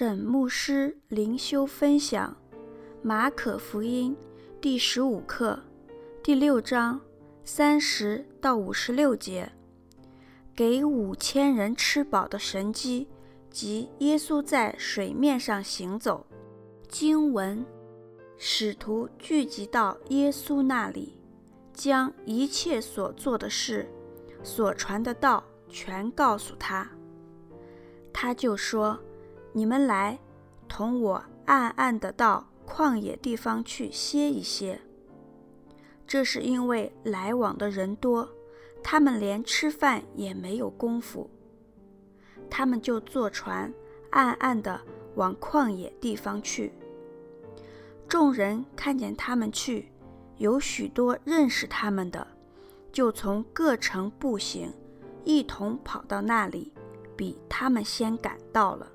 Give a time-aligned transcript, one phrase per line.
[0.00, 2.34] 沈牧师灵修分享
[3.02, 4.16] 《马可福音》
[4.58, 5.62] 第十五课
[6.22, 6.98] 第六章
[7.44, 9.52] 三十到五十六节，
[10.56, 13.08] 给五千人吃饱的神迹
[13.50, 16.26] 及耶稣在水面上行走。
[16.88, 17.62] 经文：
[18.38, 21.20] 使徒聚集到耶稣那里，
[21.74, 23.86] 将一切所做的事、
[24.42, 26.90] 所传的道全告诉他。
[28.14, 28.98] 他就说。
[29.52, 30.18] 你们来，
[30.68, 34.80] 同我暗暗地到旷野地方去歇一歇。
[36.06, 38.28] 这是因为来往的人多，
[38.82, 41.28] 他们连吃饭也没有功夫。
[42.48, 43.72] 他们就坐船，
[44.10, 44.80] 暗暗地
[45.14, 46.72] 往旷野地方去。
[48.08, 49.90] 众人看见他们去，
[50.38, 52.26] 有许多认识他们的，
[52.92, 54.72] 就从各城步行，
[55.24, 56.72] 一同跑到那里，
[57.16, 58.90] 比他们先赶到了。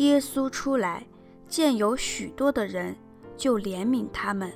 [0.00, 1.06] 耶稣出来，
[1.46, 2.96] 见有许多的人，
[3.36, 4.50] 就怜悯他们，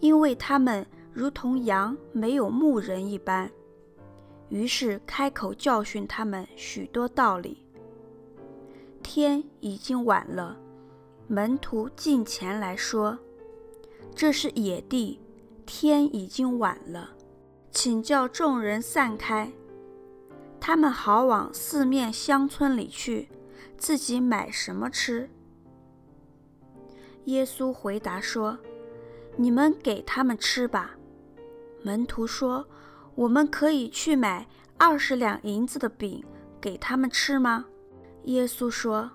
[0.00, 3.50] 因为他们如同羊没有牧人一般。
[4.48, 7.62] 于是开口教训他们许多道理。
[9.02, 10.56] 天已经晚了，
[11.26, 13.18] 门徒近前来说
[14.16, 15.20] ：“这是野地，
[15.66, 17.10] 天已经晚了，
[17.70, 19.52] 请叫众人散开，
[20.58, 23.28] 他们好往四面乡村里去。”
[23.76, 25.28] 自己买什么吃？
[27.26, 28.58] 耶稣回答说
[29.36, 30.96] ：“你们给他们吃吧。”
[31.82, 32.66] 门徒说
[33.14, 34.46] ：“我们可以去买
[34.76, 36.24] 二十两银子的饼
[36.60, 37.66] 给他们吃吗？”
[38.24, 39.10] 耶稣说：“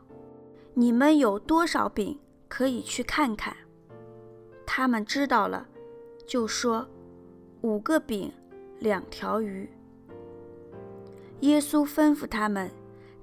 [0.73, 3.56] 你们有多少饼，可以去看看。”
[4.66, 5.68] 他们知道了，
[6.25, 6.88] 就说
[7.62, 8.31] ：“五个饼，
[8.80, 9.70] 两条鱼。”
[11.42, 12.70] 耶稣吩咐他们，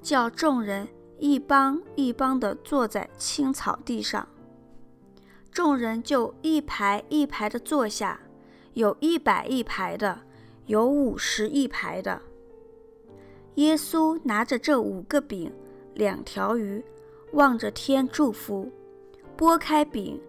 [0.01, 0.89] 叫众人。
[1.19, 4.29] 一帮一帮地坐在青草地上，
[5.51, 8.21] 众人就一排一排地坐下，
[8.73, 10.21] 有一百一排的，
[10.67, 12.21] 有五十一排的。
[13.55, 15.53] 耶稣拿着这五个饼、
[15.95, 16.85] 两条鱼，
[17.33, 18.71] 望着天祝福，
[19.37, 20.21] 拨开饼，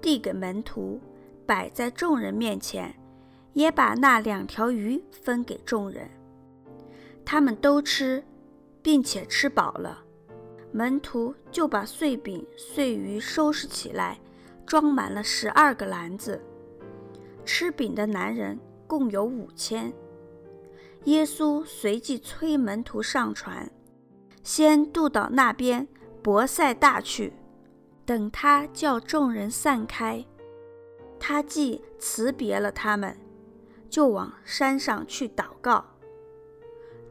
[0.00, 0.98] 递给门徒，
[1.44, 2.94] 摆在众人面前，
[3.52, 6.10] 也把那两条鱼分给众人。
[7.24, 8.24] 他们都吃，
[8.82, 10.02] 并且吃饱了。
[10.72, 14.18] 门徒就把碎饼、碎鱼收拾起来，
[14.66, 16.42] 装满了十二个篮子。
[17.44, 19.92] 吃饼的男人共有五千。
[21.04, 23.70] 耶稣随即催门徒上船，
[24.42, 25.86] 先渡到那边
[26.22, 27.34] 伯赛大去。
[28.06, 30.24] 等他叫众人散开，
[31.20, 33.16] 他既辞别了他们，
[33.90, 35.84] 就往山上去祷告。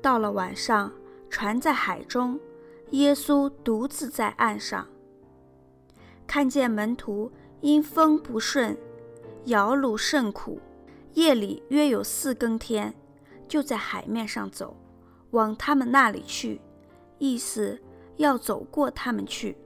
[0.01, 0.91] 到了晚上，
[1.29, 2.39] 船在海中。
[2.91, 4.87] 耶稣独自在岸上，
[6.27, 7.31] 看见门徒
[7.61, 8.77] 因风不顺，
[9.45, 10.59] 摇橹甚苦。
[11.13, 12.93] 夜里约有四更天，
[13.47, 14.75] 就在海面上走，
[15.31, 16.61] 往他们那里去，
[17.17, 17.77] 意思
[18.15, 19.57] 要走过他们去。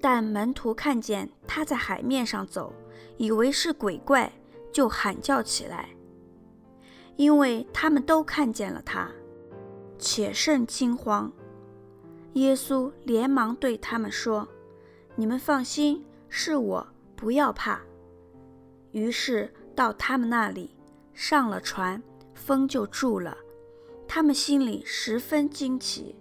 [0.00, 2.72] 但门徒看见他在海面上走，
[3.16, 4.30] 以为是鬼怪，
[4.70, 5.88] 就喊叫起来，
[7.16, 9.10] 因为他们都看见了他，
[9.98, 11.32] 且甚惊慌。
[12.34, 14.46] 耶稣连忙对他们说
[15.14, 17.80] ：“你们放心，是我，不要怕。”
[18.90, 20.74] 于是到他们那里，
[21.12, 22.02] 上了船，
[22.34, 23.36] 风就住了。
[24.08, 26.16] 他们心里十分惊奇。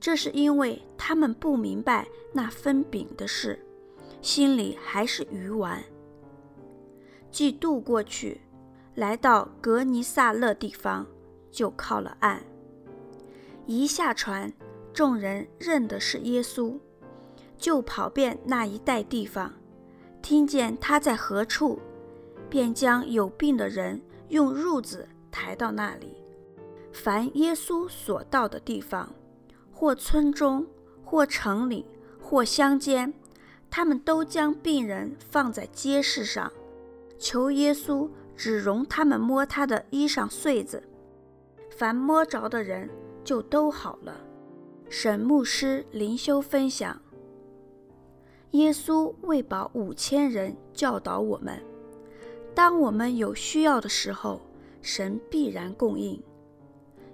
[0.00, 3.64] 这是因为他们不明白那分饼的事，
[4.20, 5.82] 心里还是愚顽。
[7.30, 8.40] 既渡过去，
[8.94, 11.06] 来到革尼撒勒地方，
[11.50, 12.42] 就靠了岸。
[13.66, 14.52] 一下船。
[14.96, 16.78] 众人认的是耶稣，
[17.58, 19.52] 就跑遍那一带地方，
[20.22, 21.78] 听见他在何处，
[22.48, 26.16] 便将有病的人用褥子抬到那里。
[26.94, 29.12] 凡耶稣所到的地方，
[29.70, 30.66] 或村中，
[31.04, 31.84] 或城里，
[32.18, 33.12] 或乡间，
[33.68, 36.50] 他们都将病人放在街市上，
[37.18, 40.82] 求耶稣只容他们摸他的衣裳穗子，
[41.76, 42.88] 凡摸着的人
[43.22, 44.22] 就都好了。
[44.88, 47.02] 沈牧师灵修分享：
[48.52, 51.60] 耶稣喂饱五千人，教导我们：
[52.54, 54.40] 当我们有需要的时候，
[54.80, 56.22] 神必然供应。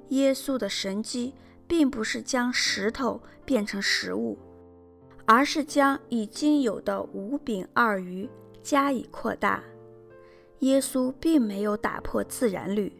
[0.09, 1.33] 耶稣的神迹
[1.67, 4.37] 并不是将石头变成食物，
[5.25, 8.29] 而是将已经有的五饼二鱼
[8.63, 9.65] 加以扩大。
[10.59, 12.93] 耶稣并没有打破自然律，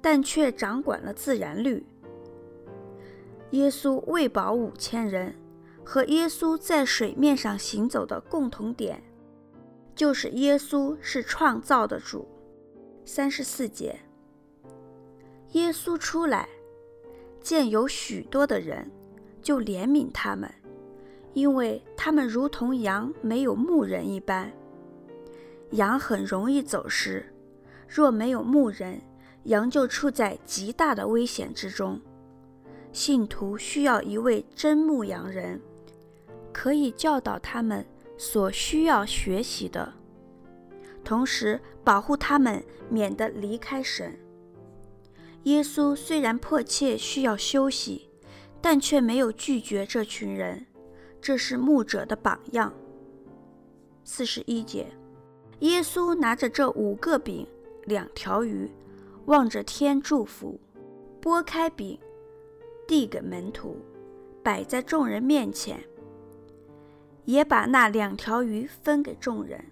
[0.00, 1.84] 但却掌管了自然律。
[3.52, 5.34] 耶稣喂饱五千人
[5.84, 9.02] 和耶稣在水面上行走的共同点，
[9.94, 12.28] 就是耶稣是创造的主。
[13.06, 13.98] 三十四节，
[15.52, 16.46] 耶稣出来，
[17.40, 18.90] 见有许多的人，
[19.40, 20.52] 就怜悯他们，
[21.32, 24.52] 因为他们如同羊没有牧人一般。
[25.70, 27.32] 羊很容易走失，
[27.88, 29.00] 若没有牧人，
[29.44, 31.98] 羊就处在极大的危险之中。
[32.92, 35.60] 信徒需要一位真牧羊人，
[36.52, 37.86] 可以教导他们
[38.16, 39.92] 所需要学习的，
[41.04, 44.18] 同时保护他们免得离开神。
[45.44, 48.10] 耶稣虽然迫切需要休息，
[48.60, 50.66] 但却没有拒绝这群人，
[51.20, 52.72] 这是牧者的榜样。
[54.02, 54.88] 四十一节，
[55.60, 57.46] 耶稣拿着这五个饼、
[57.84, 58.70] 两条鱼，
[59.26, 60.58] 望着天祝福，
[61.20, 61.98] 拨开饼。
[62.88, 63.76] 递给门徒，
[64.42, 65.78] 摆在众人面前，
[67.26, 69.62] 也把那两条鱼分给众人。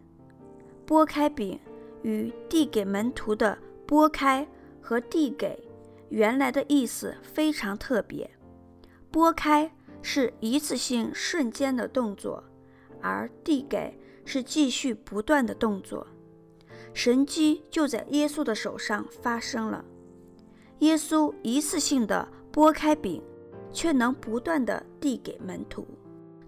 [0.85, 1.59] 拨开饼
[2.03, 4.47] 与递给门徒的拨开
[4.83, 5.59] 和递给，
[6.11, 8.31] 原来的意思非常特别。
[9.11, 9.73] 拨开
[10.03, 12.45] 是一次性瞬间的动作，
[13.01, 16.07] 而递给是继续不断的动作。
[16.93, 19.83] 神迹就在耶稣的手上发生了。
[20.81, 22.29] 耶稣一次性的。
[22.57, 23.23] 拨开饼，
[23.71, 25.87] 却能不断地递给门徒。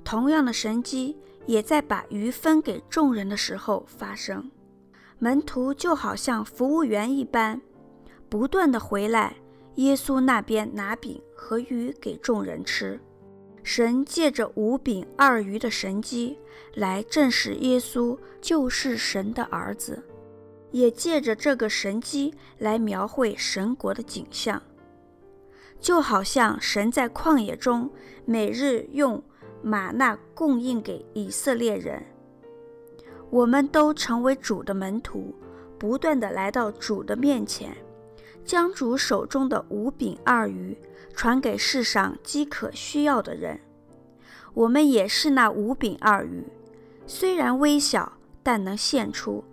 [0.03, 1.15] 同样的神迹
[1.45, 4.51] 也在把鱼分给众人的时候发生。
[5.19, 7.61] 门徒就好像服务员一般，
[8.27, 9.37] 不断地回来
[9.75, 12.99] 耶稣那边拿饼和鱼给众人吃。
[13.63, 16.39] 神借着五饼二鱼的神迹
[16.75, 20.03] 来证实耶稣就是神的儿子，
[20.71, 24.63] 也借着这个神迹来描绘神国的景象。
[25.81, 27.91] 就好像神在旷野中
[28.25, 29.23] 每日用
[29.63, 32.05] 吗哪供应给以色列人，
[33.31, 35.35] 我们都成为主的门徒，
[35.79, 37.77] 不断地来到主的面前，
[38.45, 40.77] 将主手中的五饼二鱼
[41.15, 43.61] 传给世上饥渴需要的人。
[44.55, 46.45] 我们也是那五饼二鱼，
[47.07, 49.45] 虽然微小，但能献出，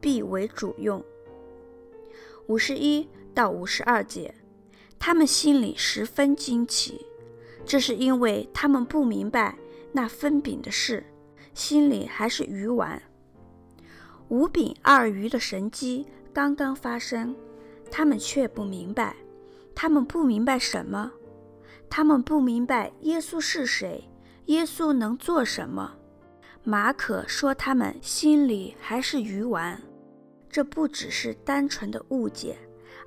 [0.00, 1.04] 必为主用。
[2.46, 4.34] 五十一到五十二节。
[4.98, 7.06] 他们心里十分惊奇，
[7.64, 9.56] 这是因为他们不明白
[9.92, 11.04] 那分饼的事，
[11.54, 13.00] 心里还是鱼丸。
[14.28, 17.34] 五饼二鱼的神迹刚刚发生，
[17.90, 19.16] 他们却不明白。
[19.74, 21.10] 他们不明白什么？
[21.88, 24.04] 他们不明白耶稣是谁，
[24.46, 25.94] 耶稣能做什么。
[26.64, 29.80] 马可说他们心里还是鱼丸，
[30.50, 32.58] 这不只是单纯的误解。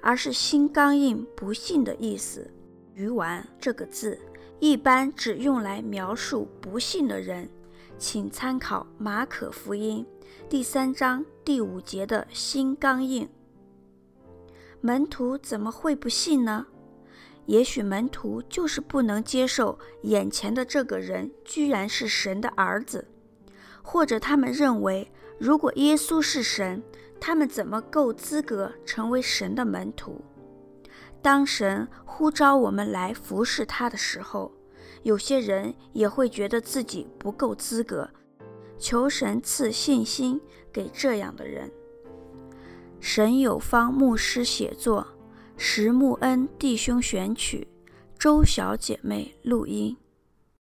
[0.01, 2.51] 而是心刚硬、不信的意思。
[2.93, 4.19] 愚顽这个字
[4.59, 7.49] 一般只用来描述不信的人，
[7.97, 10.05] 请参考马可福音
[10.49, 13.29] 第三章第五节的心刚硬。
[14.81, 16.65] 门徒怎么会不信呢？
[17.45, 23.07] 也许门徒就是不能接受眼前的这个人居然是神的儿子，
[23.81, 26.83] 或者他们认为，如果耶稣是神，
[27.21, 30.19] 他们怎么够资格成为神的门徒？
[31.21, 34.51] 当神呼召我们来服侍他的时候，
[35.03, 38.09] 有些人也会觉得自己不够资格。
[38.79, 40.41] 求神赐信心
[40.73, 41.71] 给这样的人。
[42.99, 45.05] 沈有方牧师写作，
[45.55, 47.67] 石木恩弟兄选曲，
[48.17, 49.95] 周小姐妹录音。